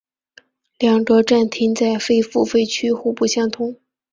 [0.79, 3.77] 两个站厅在非付费区互不相通。